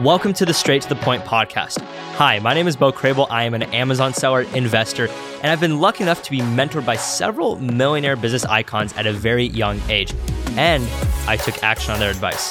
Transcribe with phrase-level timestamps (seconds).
[0.00, 1.80] Welcome to the Straight to the Point podcast.
[2.16, 3.26] Hi, my name is Bo Crable.
[3.30, 5.08] I am an Amazon seller, investor,
[5.42, 9.12] and I've been lucky enough to be mentored by several millionaire business icons at a
[9.14, 10.12] very young age,
[10.58, 10.86] and
[11.26, 12.50] I took action on their advice.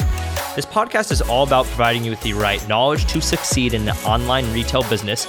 [0.55, 3.93] This podcast is all about providing you with the right knowledge to succeed in the
[4.07, 5.27] online retail business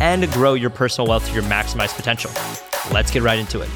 [0.00, 2.30] and grow your personal wealth to your maximized potential.
[2.92, 3.70] Let's get right into it.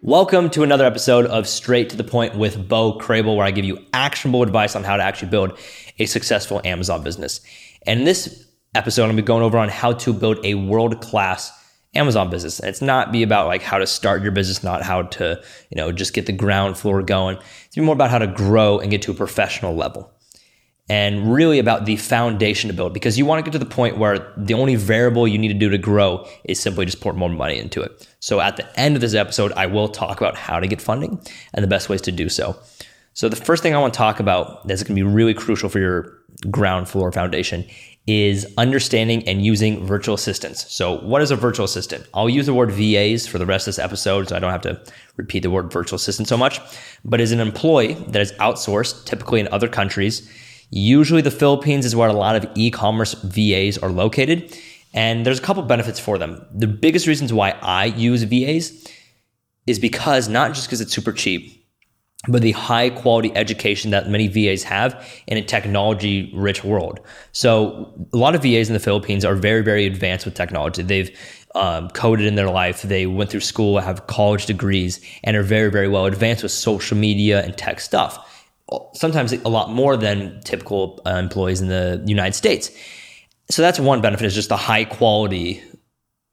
[0.00, 3.64] Welcome to another episode of Straight to the Point with Bo Crable, where I give
[3.64, 5.58] you actionable advice on how to actually build
[5.98, 7.40] a successful Amazon business.
[7.84, 8.46] And in this
[8.76, 11.50] episode, I'm gonna be going over on how to build a world class
[11.96, 12.60] Amazon business.
[12.60, 15.76] And it's not be about like how to start your business, not how to, you
[15.76, 17.36] know, just get the ground floor going.
[17.66, 20.12] It's be more about how to grow and get to a professional level
[20.88, 23.98] and really about the foundation to build because you want to get to the point
[23.98, 27.28] where the only variable you need to do to grow is simply just pour more
[27.28, 28.08] money into it.
[28.20, 31.20] So at the end of this episode, I will talk about how to get funding
[31.52, 32.58] and the best ways to do so.
[33.12, 35.68] So the first thing I want to talk about that's going to be really crucial
[35.68, 36.18] for your
[36.50, 37.66] ground floor foundation
[38.06, 40.72] is understanding and using virtual assistants.
[40.72, 42.06] So what is a virtual assistant?
[42.14, 44.62] I'll use the word VAs for the rest of this episode so I don't have
[44.62, 44.80] to
[45.16, 46.58] repeat the word virtual assistant so much,
[47.04, 50.30] but is an employee that is outsourced typically in other countries
[50.70, 54.56] Usually, the Philippines is where a lot of e commerce VAs are located.
[54.94, 56.44] And there's a couple benefits for them.
[56.52, 58.86] The biggest reasons why I use VAs
[59.66, 61.54] is because not just because it's super cheap,
[62.26, 67.00] but the high quality education that many VAs have in a technology rich world.
[67.32, 70.82] So, a lot of VAs in the Philippines are very, very advanced with technology.
[70.82, 71.16] They've
[71.54, 75.70] um, coded in their life, they went through school, have college degrees, and are very,
[75.70, 78.37] very well advanced with social media and tech stuff
[78.94, 82.70] sometimes a lot more than typical uh, employees in the United States.
[83.50, 85.62] So that's one benefit is just the high quality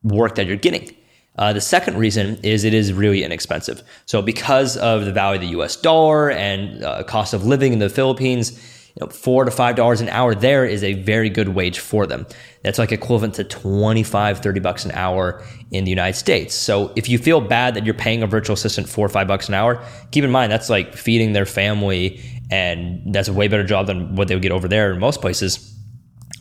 [0.03, 0.95] work that you're getting.
[1.37, 3.83] Uh, the second reason is it is really inexpensive.
[4.05, 5.75] So because of the value of the U.S.
[5.75, 8.59] dollar and uh, cost of living in the Philippines,
[8.95, 12.07] you know, four to five dollars an hour there is a very good wage for
[12.07, 12.25] them.
[12.63, 16.55] That's like equivalent to 25, 30 bucks an hour in the United States.
[16.55, 19.49] So if you feel bad that you're paying a virtual assistant four or five bucks
[19.49, 23.65] an hour, keep in mind that's like feeding their family and that's a way better
[23.65, 25.73] job than what they would get over there in most places.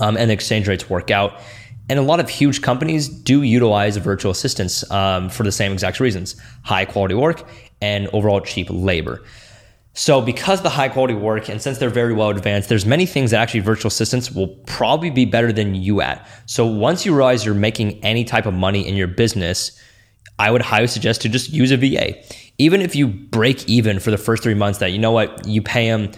[0.01, 1.41] Um, and the exchange rates work out.
[1.89, 6.01] And a lot of huge companies do utilize virtual assistants um, for the same exact
[6.01, 7.47] reasons high quality work
[7.83, 9.23] and overall cheap labor.
[9.95, 13.31] So because the high quality work and since they're very well advanced, there's many things
[13.31, 16.29] that actually virtual assistants will probably be better than you at.
[16.47, 19.81] So once you realize you're making any type of money in your business,
[20.39, 22.15] I would highly suggest to just use a VA.
[22.59, 25.63] Even if you break even for the first three months, that you know what, you
[25.63, 26.11] pay them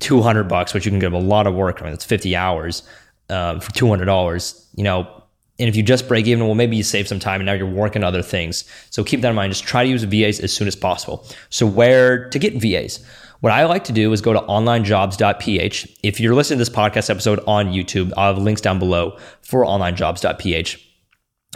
[0.00, 1.80] 200 bucks, which you can give a lot of work.
[1.80, 2.82] I mean, it's 50 hours
[3.28, 5.19] um, for $200, you know,
[5.60, 7.66] and if you just break even, well, maybe you save some time and now you're
[7.66, 8.64] working other things.
[8.88, 9.52] So keep that in mind.
[9.52, 11.24] Just try to use VAs as soon as possible.
[11.50, 13.04] So where to get VAs?
[13.40, 15.98] What I like to do is go to onlinejobs.ph.
[16.02, 19.64] If you're listening to this podcast episode on YouTube, I'll have links down below for
[19.64, 20.86] onlinejobs.ph.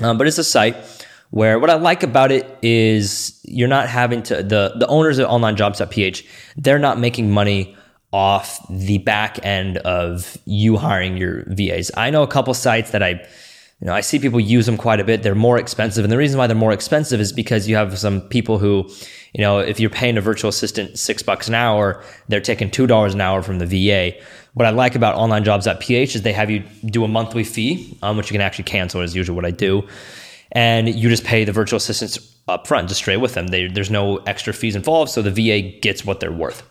[0.03, 0.77] Um, but it's a site
[1.31, 5.29] where what I like about it is you're not having to the the owners of
[5.29, 6.25] onlinejobs.ph,
[6.57, 7.77] they're not making money
[8.13, 11.91] off the back end of you hiring your VAs.
[11.97, 13.27] I know a couple sites that I
[13.81, 15.23] you know, I see people use them quite a bit.
[15.23, 16.05] They're more expensive.
[16.05, 18.89] And the reason why they're more expensive is because you have some people who,
[19.33, 23.12] you know, if you're paying a virtual assistant six bucks an hour, they're taking $2
[23.12, 24.17] an hour from the VA.
[24.55, 28.31] What I like about onlinejobs.ph is they have you do a monthly fee, um, which
[28.31, 29.87] you can actually cancel is usually what I do.
[30.53, 33.49] And you just pay the virtual assistants up front, just straight with them.
[33.49, 35.11] They, there's no extra fees involved.
[35.11, 36.62] So the VA gets what they're worth.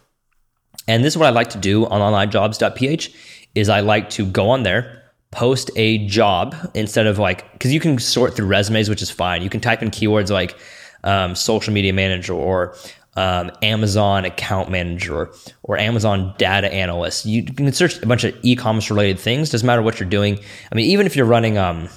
[0.87, 3.13] And this is what I like to do on onlinejobs.ph
[3.55, 5.02] is I like to go on there,
[5.33, 9.41] post a job instead of like because you can sort through resumes, which is fine.
[9.41, 10.57] You can type in keywords like
[11.03, 12.75] um, social media manager or
[13.15, 15.33] um, Amazon account manager or,
[15.63, 17.25] or Amazon data analyst.
[17.25, 19.49] You can search a bunch of e-commerce related things.
[19.49, 20.39] Doesn't matter what you're doing.
[20.71, 21.89] I mean, even if you're running um,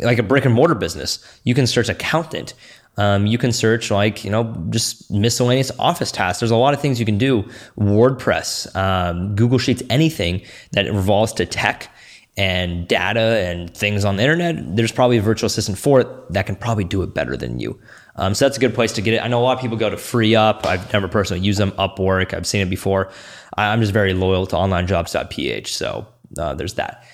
[0.00, 2.54] like a brick and mortar business, you can search accountant.
[2.98, 6.40] Um, you can search like you know just miscellaneous office tasks.
[6.40, 7.44] There's a lot of things you can do.
[7.78, 11.91] WordPress, um, Google Sheets, anything that revolves to tech
[12.36, 16.46] and data and things on the internet, there's probably a virtual assistant for it that
[16.46, 17.78] can probably do it better than you.
[18.16, 19.22] Um, so that's a good place to get it.
[19.22, 20.64] I know a lot of people go to FreeeUp.
[20.66, 21.72] I've never personally used them.
[21.72, 23.10] Upwork, I've seen it before.
[23.56, 25.74] I'm just very loyal to onlinejobs.ph.
[25.74, 26.06] So
[26.38, 27.04] uh, there's that.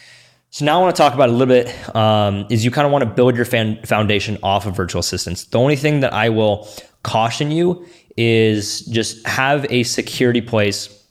[0.51, 2.93] So now I want to talk about a little bit um, is you kind of
[2.93, 5.45] want to build your fan- foundation off of virtual assistants.
[5.45, 6.69] The only thing that I will
[7.03, 7.87] caution you
[8.17, 11.05] is just have a security place,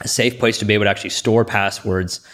[0.00, 2.26] a safe place to be able to actually store passwords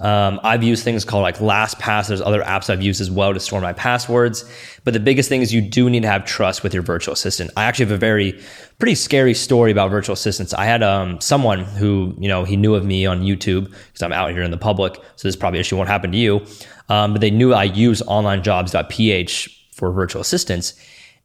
[0.00, 2.08] Um, I've used things called like LastPass.
[2.08, 4.44] There's other apps I've used as well to store my passwords.
[4.84, 7.50] But the biggest thing is you do need to have trust with your virtual assistant.
[7.56, 8.40] I actually have a very
[8.78, 10.54] pretty scary story about virtual assistants.
[10.54, 14.12] I had um, someone who, you know, he knew of me on YouTube because I'm
[14.12, 14.94] out here in the public.
[15.16, 16.46] So this probably issue won't happen to you.
[16.88, 20.74] Um, but they knew I use onlinejobs.ph for virtual assistants.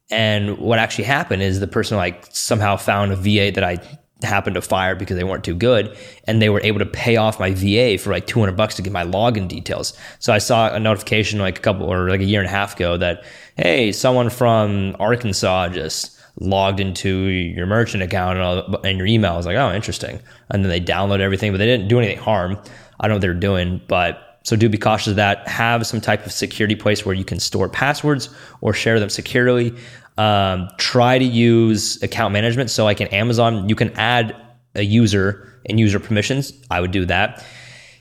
[0.10, 3.78] And what actually happened is the person like somehow found a VA that I
[4.24, 7.40] happened to fire because they weren't too good and they were able to pay off
[7.40, 9.94] my VA for like 200 bucks to get my login details.
[10.20, 12.76] So I saw a notification like a couple or like a year and a half
[12.76, 13.24] ago that
[13.58, 19.34] hey, someone from Arkansas just logged into your merchant account and, all, and your email.
[19.34, 20.20] I was like, oh, interesting.
[20.50, 22.58] And then they download everything, but they didn't do anything harm.
[23.00, 25.48] I don't know what they're doing, but so do be cautious of that.
[25.48, 28.30] Have some type of security place where you can store passwords
[28.62, 29.74] or share them securely.
[30.18, 32.70] Um, try to use account management.
[32.70, 34.36] So, like in Amazon, you can add
[34.76, 36.54] a user and user permissions.
[36.70, 37.44] I would do that.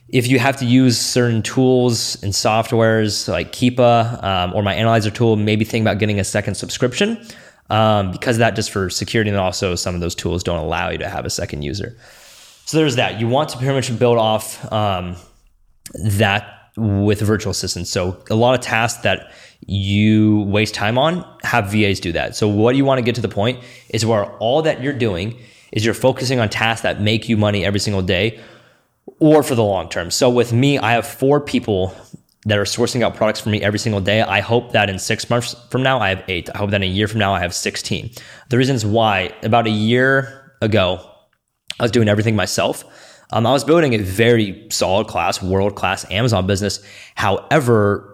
[0.08, 5.10] If you have to use certain tools and softwares like Keepa um, or my analyzer
[5.10, 7.26] tool, maybe think about getting a second subscription
[7.70, 10.98] um, because that just for security and also some of those tools don't allow you
[10.98, 11.96] to have a second user.
[12.66, 13.18] So there's that.
[13.20, 15.16] You want to pretty much build off um,
[15.94, 17.90] that with virtual assistants.
[17.90, 19.32] So a lot of tasks that
[19.66, 22.34] you waste time on, have VAs do that.
[22.34, 25.38] So what you want to get to the point is where all that you're doing
[25.70, 28.40] is you're focusing on tasks that make you money every single day
[29.18, 30.10] or for the long term.
[30.10, 31.94] So with me, I have four people
[32.44, 34.20] that are sourcing out products for me every single day.
[34.20, 36.50] I hope that in six months from now, I have eight.
[36.54, 38.10] I hope that in a year from now, I have 16.
[38.48, 41.08] The reasons why, about a year ago,
[41.78, 42.84] I was doing everything myself.
[43.32, 46.80] Um, I was building a very solid class, world class Amazon business.
[47.14, 48.08] However,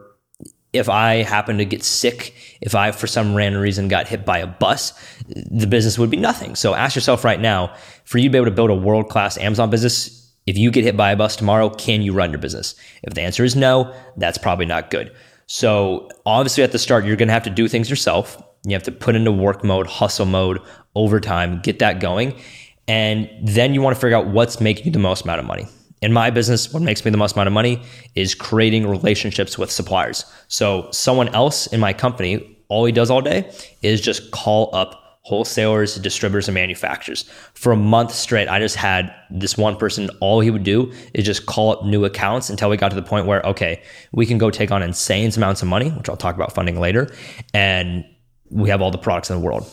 [0.72, 4.38] if I happened to get sick, if I for some random reason got hit by
[4.38, 4.92] a bus,
[5.26, 6.54] the business would be nothing.
[6.54, 7.74] So ask yourself right now,
[8.04, 10.84] for you to be able to build a world class Amazon business, if you get
[10.84, 12.74] hit by a bus tomorrow, can you run your business?
[13.02, 15.12] If the answer is no, that's probably not good.
[15.46, 18.40] So obviously at the start, you're going to have to do things yourself.
[18.64, 20.60] You have to put into work mode, hustle mode,
[20.94, 22.38] overtime, get that going.
[22.88, 25.68] And then you want to figure out what's making you the most amount of money.
[26.00, 27.82] In my business, what makes me the most amount of money
[28.14, 30.24] is creating relationships with suppliers.
[30.48, 33.52] So someone else in my company, all he does all day
[33.82, 37.24] is just call up wholesalers, distributors, and manufacturers.
[37.52, 41.26] For a month straight, I just had this one person, all he would do is
[41.26, 43.82] just call up new accounts until we got to the point where, okay,
[44.12, 47.10] we can go take on insane amounts of money, which I'll talk about funding later,
[47.52, 48.06] and
[48.50, 49.70] we have all the products in the world.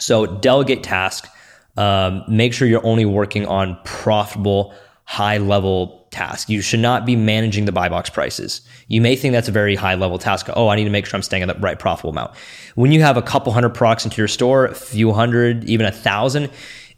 [0.00, 1.28] So delegate task.
[1.76, 4.74] Um, make sure you're only working on profitable,
[5.04, 6.50] high level tasks.
[6.50, 8.60] You should not be managing the buy box prices.
[8.88, 10.48] You may think that's a very high level task.
[10.54, 12.36] Oh, I need to make sure I'm staying at the right profitable amount.
[12.74, 15.92] When you have a couple hundred products into your store, a few hundred, even a
[15.92, 16.50] thousand,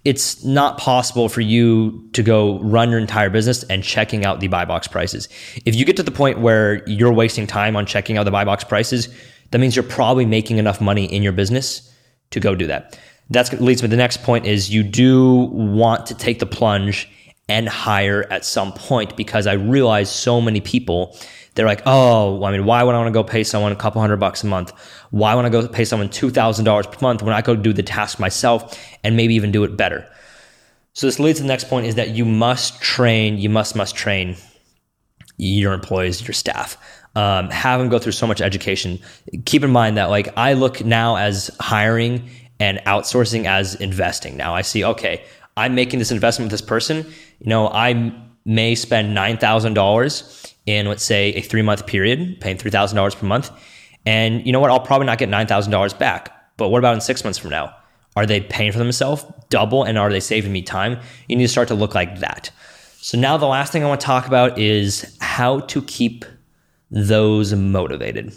[0.04, 4.48] it's not possible for you to go run your entire business and checking out the
[4.48, 5.28] buy box prices.
[5.64, 8.44] If you get to the point where you're wasting time on checking out the buy
[8.44, 9.08] box prices,
[9.50, 11.90] that means you're probably making enough money in your business
[12.30, 12.98] to go do that.
[13.30, 17.08] That leads me to the next point is you do want to take the plunge
[17.48, 21.16] and hire at some point because I realize so many people
[21.54, 24.00] they're like, oh, I mean, why would I want to go pay someone a couple
[24.00, 24.72] hundred bucks a month?
[25.10, 27.72] Why would I go pay someone two thousand dollars per month when I could do
[27.72, 30.08] the task myself and maybe even do it better?
[30.94, 33.94] So this leads to the next point is that you must train, you must must
[33.94, 34.36] train
[35.36, 36.76] your employees, your staff.
[37.16, 38.98] Um, have them go through so much education.
[39.44, 42.28] Keep in mind that like I look now as hiring
[42.60, 44.36] and outsourcing as investing.
[44.36, 45.24] Now I see, okay,
[45.56, 46.98] I'm making this investment with this person.
[47.40, 48.12] You know, I
[48.44, 52.96] may spend nine thousand dollars in let's say a three month period, paying three thousand
[52.96, 53.50] dollars per month,
[54.06, 54.70] and you know what?
[54.70, 56.30] I'll probably not get nine thousand dollars back.
[56.56, 57.74] But what about in six months from now?
[58.16, 61.00] Are they paying for themselves double, and are they saving me time?
[61.28, 62.50] You need to start to look like that.
[62.98, 66.24] So now the last thing I want to talk about is how to keep
[66.90, 68.32] those motivated.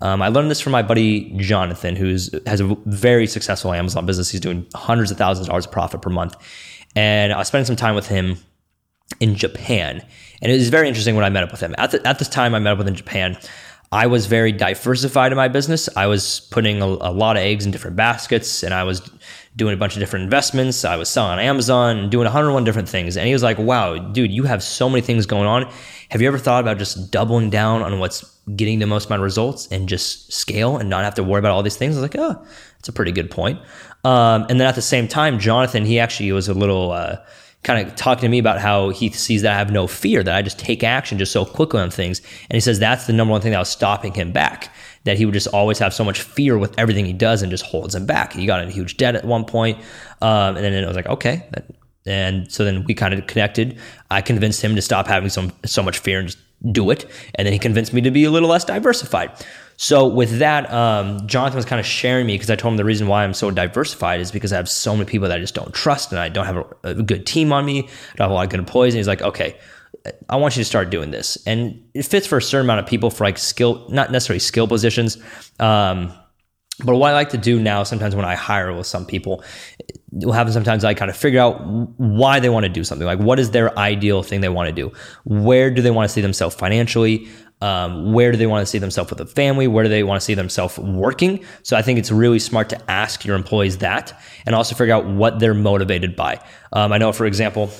[0.00, 4.30] Um, I learned this from my buddy Jonathan, who has a very successful Amazon business.
[4.30, 6.36] He's doing hundreds of thousands of dollars of profit per month.
[6.96, 8.38] And I was spending some time with him
[9.20, 10.04] in Japan.
[10.40, 11.74] And it was very interesting when I met up with him.
[11.76, 13.36] At, the, at this time, I met up with him in Japan.
[13.92, 15.88] I was very diversified in my business.
[15.96, 19.10] I was putting a, a, lot of eggs in different baskets and I was
[19.56, 20.84] doing a bunch of different investments.
[20.84, 23.16] I was selling on Amazon doing 101 different things.
[23.16, 25.70] And he was like, wow, dude, you have so many things going on.
[26.10, 28.22] Have you ever thought about just doubling down on what's
[28.56, 31.52] getting the most amount of results and just scale and not have to worry about
[31.52, 31.96] all these things?
[31.96, 33.58] I was like, oh, that's a pretty good point.
[34.04, 37.18] Um, and then at the same time, Jonathan, he actually was a little, uh,
[37.62, 40.34] kind of talking to me about how he sees that I have no fear, that
[40.34, 42.20] I just take action just so quickly on things.
[42.48, 44.72] And he says that's the number one thing that was stopping him back,
[45.04, 47.64] that he would just always have so much fear with everything he does and just
[47.64, 48.32] holds him back.
[48.32, 49.78] He got in huge debt at one point,
[50.20, 51.48] um, and then it was like, okay,
[52.06, 53.78] And so then we kind of connected.
[54.10, 56.38] I convinced him to stop having so, so much fear and just
[56.72, 57.06] do it.
[57.34, 59.30] And then he convinced me to be a little less diversified.
[59.76, 62.84] So with that, um, Jonathan was kind of sharing me because I told him the
[62.84, 65.54] reason why I'm so diversified is because I have so many people that I just
[65.54, 67.84] don't trust and I don't have a, a good team on me.
[67.84, 68.92] I don't have a lot of good employees.
[68.92, 69.56] And he's like, okay,
[70.28, 71.36] I want you to start doing this.
[71.46, 74.66] And it fits for a certain amount of people for like skill, not necessarily skill
[74.66, 75.18] positions.
[75.58, 76.12] Um,
[76.84, 79.44] but what I like to do now, sometimes when I hire with some people,
[80.12, 81.60] will happen sometimes I kind of figure out
[81.98, 83.06] why they want to do something.
[83.06, 84.92] Like, what is their ideal thing they want to do?
[85.24, 87.28] Where do they want to see themselves financially?
[87.62, 89.68] Um, where do they want to see themselves with a family?
[89.68, 91.44] Where do they want to see themselves working?
[91.62, 95.04] So I think it's really smart to ask your employees that and also figure out
[95.06, 96.42] what they're motivated by.
[96.72, 97.70] Um, I know, for example,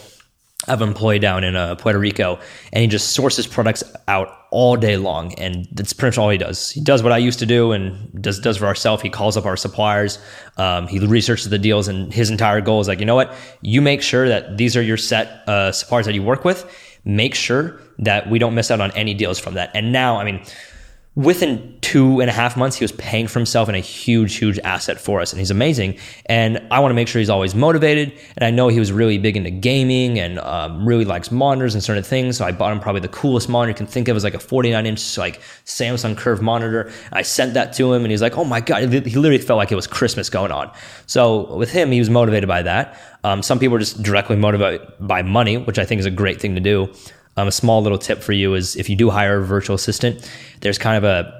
[0.69, 2.39] An employee down in uh, Puerto Rico,
[2.73, 6.37] and he just sources products out all day long, and that's pretty much all he
[6.37, 6.71] does.
[6.71, 9.03] He does what I used to do, and does does for ourselves.
[9.03, 10.19] He calls up our suppliers,
[10.59, 13.35] um, he researches the deals, and his entire goal is like, you know what?
[13.63, 16.71] You make sure that these are your set uh, suppliers that you work with.
[17.07, 19.71] Make sure that we don't miss out on any deals from that.
[19.75, 20.45] And now, I mean
[21.17, 24.61] within two and a half months, he was paying for himself and a huge, huge
[24.61, 25.33] asset for us.
[25.33, 25.99] And he's amazing.
[26.27, 28.17] And I want to make sure he's always motivated.
[28.37, 31.83] And I know he was really big into gaming and um, really likes monitors and
[31.83, 32.37] certain things.
[32.37, 34.39] So I bought him probably the coolest monitor you can think of as like a
[34.39, 36.93] 49 inch, like Samsung curved monitor.
[37.13, 38.93] I sent that to him and he's like, oh my God.
[38.93, 40.71] He literally felt like it was Christmas going on.
[41.07, 43.01] So with him, he was motivated by that.
[43.25, 46.41] Um, some people are just directly motivated by money, which I think is a great
[46.41, 46.93] thing to do.
[47.41, 50.31] Um, a small little tip for you is if you do hire a virtual assistant,
[50.61, 51.33] there's kind of a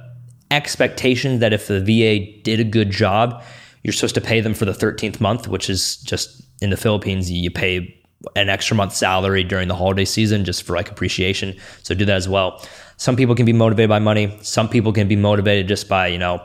[0.51, 3.43] expectation that if the VA did a good job,
[3.83, 7.31] you're supposed to pay them for the 13th month, which is just in the Philippines,
[7.31, 7.95] you pay
[8.35, 11.55] an extra month salary during the holiday season just for like appreciation.
[11.83, 12.65] So do that as well.
[12.97, 14.39] Some people can be motivated by money.
[14.41, 16.43] Some people can be motivated just by, you know,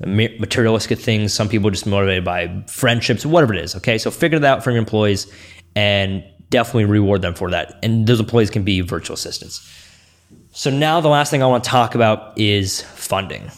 [0.00, 1.32] materialistic things.
[1.32, 3.76] Some people just motivated by friendships, whatever it is.
[3.76, 3.98] Okay.
[3.98, 5.32] So figure that out from your employees
[5.76, 7.78] and definitely reward them for that.
[7.82, 9.68] And those employees can be virtual assistants.
[10.52, 13.50] So now the last thing I want to talk about is funding.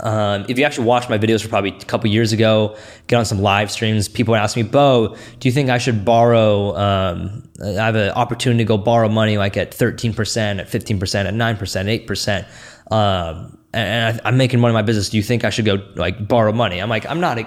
[0.00, 3.24] Um, if you actually watched my videos for probably a couple years ago, get on
[3.24, 6.76] some live streams, people would ask me, Bo, do you think I should borrow?
[6.76, 11.34] Um, I have an opportunity to go borrow money like at 13%, at 15%, at
[11.34, 12.92] 9%, 8%.
[12.92, 15.10] Um, and I, am making money in my business.
[15.10, 16.80] Do you think I should go like borrow money?
[16.80, 17.38] I'm like, I'm not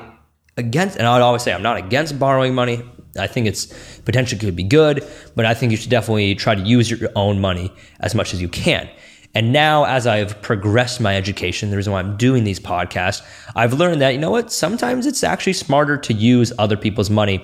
[0.57, 2.83] against, and I would always say, I'm not against borrowing money.
[3.17, 3.65] I think it's
[4.05, 5.05] potentially could be good,
[5.35, 8.41] but I think you should definitely try to use your own money as much as
[8.41, 8.89] you can.
[9.35, 13.21] And now, as I've progressed my education, the reason why I'm doing these podcasts,
[13.55, 17.43] I've learned that, you know what, sometimes it's actually smarter to use other people's money.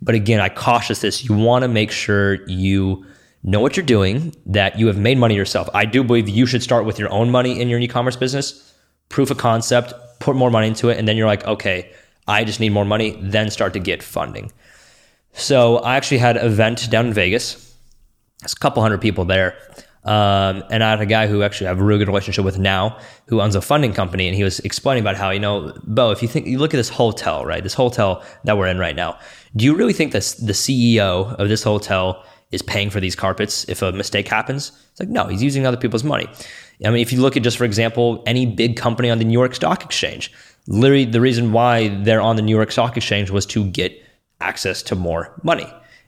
[0.00, 1.24] But again, I cautious this.
[1.28, 3.04] You want to make sure you
[3.42, 5.68] know what you're doing, that you have made money yourself.
[5.74, 8.74] I do believe you should start with your own money in your e commerce business,
[9.10, 11.92] proof of concept, put more money into it, and then you're like, okay,
[12.26, 14.50] I just need more money, then start to get funding.
[15.34, 17.74] So I actually had an event down in Vegas.
[18.40, 19.56] There's a couple hundred people there.
[20.04, 22.58] Um, and I had a guy who actually I have a really good relationship with
[22.58, 26.10] now, who owns a funding company, and he was explaining about how you know, Bo,
[26.10, 28.94] if you think you look at this hotel, right, this hotel that we're in right
[28.94, 29.18] now,
[29.56, 32.22] do you really think that the CEO of this hotel
[32.52, 34.72] is paying for these carpets if a mistake happens?
[34.90, 36.28] It's like no, he's using other people's money.
[36.84, 39.32] I mean, if you look at just for example, any big company on the New
[39.32, 40.30] York Stock Exchange,
[40.68, 44.03] literally the reason why they're on the New York Stock Exchange was to get
[44.40, 45.66] access to more money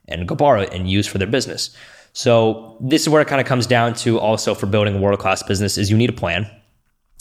[0.09, 1.77] and go borrow it and use for their business.
[2.13, 5.19] So this is where it kind of comes down to also for building a world
[5.19, 6.51] class business is you need a plan.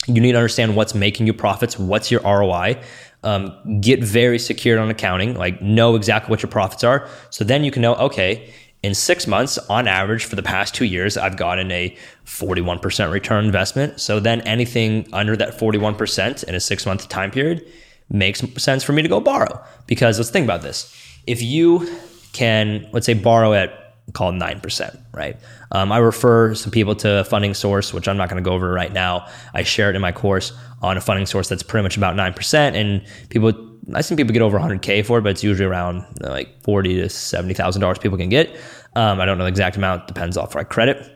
[0.06, 2.80] You need to understand what's making you profits, what's your ROI.
[3.22, 7.08] Um, get very secured on accounting, like know exactly what your profits are.
[7.30, 10.84] So then you can know, okay, in six months, on average, for the past two
[10.84, 14.00] years, I've gotten a 41% return investment.
[14.00, 17.66] So then anything under that 41% in a six month time period
[18.08, 19.62] makes sense for me to go borrow.
[19.86, 20.94] Because let's think about this
[21.26, 21.88] if you
[22.32, 25.36] can, let's say, borrow at call 9%, right?
[25.72, 28.54] Um, I refer some people to a funding source, which I'm not going to go
[28.54, 29.26] over right now.
[29.52, 32.54] I share it in my course on a funding source that's pretty much about 9%.
[32.54, 33.52] And people,
[33.94, 37.06] I've seen people get over 100K for it, but it's usually around like 40 to
[37.06, 38.56] $70,000 people can get.
[38.94, 41.12] Um, I don't know the exact amount, depends off like credit.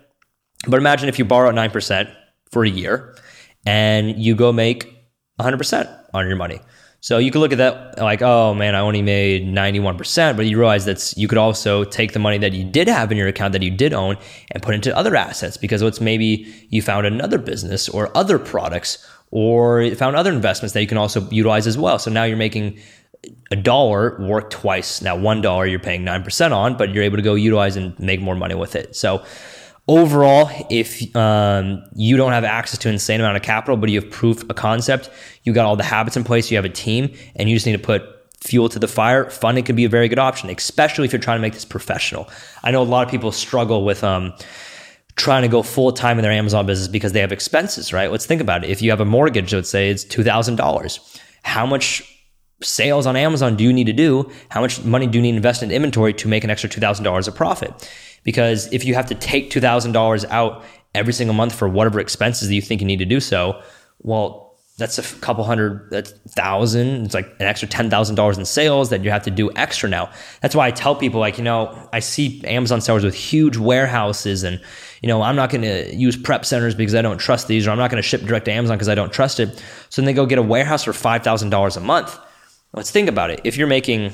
[0.66, 2.12] But imagine if you borrow at 9%
[2.50, 3.16] for a year
[3.64, 4.92] and you go make
[5.38, 6.60] 100% on your money.
[7.02, 10.58] So you could look at that like, oh man, I only made 91%, but you
[10.58, 13.52] realize that you could also take the money that you did have in your account
[13.52, 14.18] that you did own
[14.50, 19.06] and put into other assets because it's maybe you found another business or other products
[19.30, 21.98] or found other investments that you can also utilize as well.
[21.98, 22.78] So now you're making
[23.50, 25.00] a dollar work twice.
[25.00, 28.20] Now, one dollar you're paying 9% on, but you're able to go utilize and make
[28.20, 28.94] more money with it.
[28.94, 29.24] So
[29.90, 34.00] overall, if um, you don't have access to an insane amount of capital, but you
[34.00, 35.10] have proof a concept,
[35.42, 37.72] you got all the habits in place, you have a team, and you just need
[37.72, 38.02] to put
[38.40, 41.38] fuel to the fire, funding can be a very good option, especially if you're trying
[41.38, 42.28] to make this professional.
[42.62, 44.32] I know a lot of people struggle with um,
[45.16, 48.12] trying to go full time in their Amazon business because they have expenses, right?
[48.12, 48.70] Let's think about it.
[48.70, 52.19] If you have a mortgage, let's say it's $2,000, how much
[52.62, 54.30] sales on Amazon do you need to do?
[54.50, 57.28] How much money do you need to invest in inventory to make an extra $2,000
[57.28, 57.90] of profit?
[58.22, 60.64] Because if you have to take $2,000 out
[60.94, 63.62] every single month for whatever expenses that you think you need to do so,
[64.02, 64.50] well,
[64.80, 67.04] that's a couple hundred, that's thousand.
[67.04, 69.88] It's like an extra ten thousand dollars in sales that you have to do extra
[69.88, 70.10] now.
[70.40, 74.42] That's why I tell people, like, you know, I see Amazon sellers with huge warehouses,
[74.42, 74.60] and
[75.02, 77.70] you know, I'm not going to use prep centers because I don't trust these, or
[77.70, 79.62] I'm not going to ship direct to Amazon because I don't trust it.
[79.90, 82.18] So then they go get a warehouse for five thousand dollars a month.
[82.72, 83.40] Let's think about it.
[83.44, 84.12] If you're making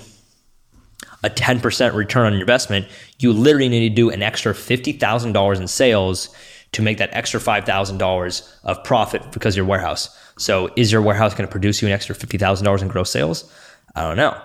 [1.22, 2.86] a 10% return on your investment,
[3.18, 6.34] you literally need to do an extra $50,000 in sales
[6.72, 10.16] to make that extra $5,000 of profit because your warehouse.
[10.38, 13.50] So is your warehouse going to produce you an extra $50,000 in gross sales?
[13.94, 14.40] I don't know.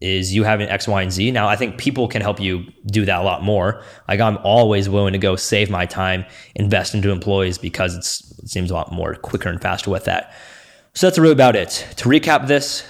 [0.00, 1.30] Is you having X, Y, and Z?
[1.30, 3.82] Now, I think people can help you do that a lot more.
[4.08, 8.70] Like I'm always willing to go save my time, invest into employees because it seems
[8.70, 10.34] a lot more quicker and faster with that.
[10.94, 11.86] So that's really about it.
[11.96, 12.84] To recap this,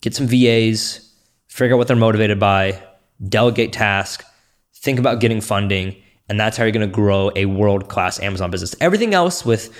[0.00, 1.12] get some VAs,
[1.48, 2.82] figure out what they're motivated by,
[3.28, 4.24] delegate tasks,
[4.74, 5.96] think about getting funding,
[6.28, 8.74] and that's how you're going to grow a world class Amazon business.
[8.80, 9.74] Everything else with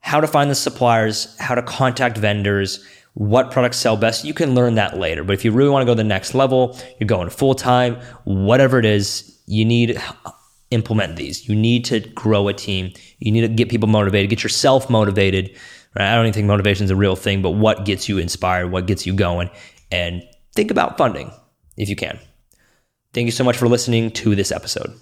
[0.00, 2.84] how to find the suppliers, how to contact vendors,
[3.14, 5.24] what products sell best, you can learn that later.
[5.24, 7.96] But if you really want to go to the next level, you're going full time,
[8.24, 10.02] whatever it is, you need to
[10.70, 11.48] implement these.
[11.48, 12.92] You need to grow a team.
[13.18, 15.56] You need to get people motivated, get yourself motivated.
[15.96, 16.10] Right?
[16.10, 18.86] I don't even think motivation is a real thing, but what gets you inspired, what
[18.86, 19.50] gets you going,
[19.90, 20.22] and
[20.54, 21.30] think about funding
[21.76, 22.18] if you can.
[23.12, 24.92] Thank you so much for listening to this episode.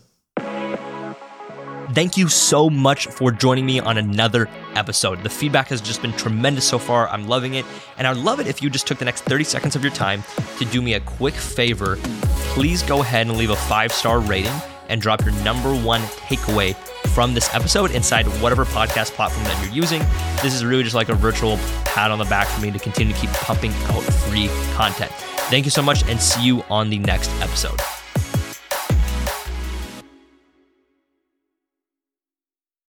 [1.94, 5.22] Thank you so much for joining me on another episode.
[5.22, 7.08] The feedback has just been tremendous so far.
[7.08, 7.66] I'm loving it.
[7.98, 10.24] And I'd love it if you just took the next 30 seconds of your time
[10.58, 11.98] to do me a quick favor.
[12.54, 14.52] Please go ahead and leave a five star rating
[14.88, 16.74] and drop your number one takeaway
[17.12, 20.00] from this episode inside whatever podcast platform that you're using.
[20.42, 23.12] This is really just like a virtual pat on the back for me to continue
[23.14, 25.10] to keep pumping out free content.
[25.50, 27.78] Thank you so much and see you on the next episode.